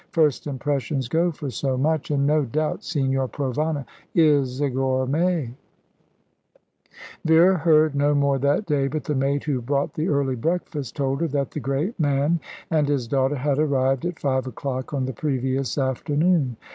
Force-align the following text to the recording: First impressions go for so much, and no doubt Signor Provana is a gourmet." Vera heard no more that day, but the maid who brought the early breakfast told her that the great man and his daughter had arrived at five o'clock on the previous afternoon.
First 0.09 0.47
impressions 0.47 1.07
go 1.07 1.29
for 1.31 1.51
so 1.51 1.77
much, 1.77 2.09
and 2.09 2.25
no 2.25 2.43
doubt 2.43 2.83
Signor 2.83 3.27
Provana 3.27 3.85
is 4.15 4.59
a 4.59 4.67
gourmet." 4.67 5.53
Vera 7.23 7.55
heard 7.55 7.93
no 7.93 8.15
more 8.15 8.39
that 8.39 8.65
day, 8.65 8.87
but 8.87 9.03
the 9.03 9.13
maid 9.13 9.43
who 9.43 9.61
brought 9.61 9.93
the 9.93 10.07
early 10.09 10.35
breakfast 10.35 10.95
told 10.95 11.21
her 11.21 11.27
that 11.27 11.51
the 11.51 11.59
great 11.59 11.99
man 11.99 12.39
and 12.71 12.87
his 12.87 13.07
daughter 13.07 13.35
had 13.35 13.59
arrived 13.59 14.03
at 14.03 14.17
five 14.17 14.47
o'clock 14.47 14.91
on 14.91 15.05
the 15.05 15.13
previous 15.13 15.77
afternoon. 15.77 16.57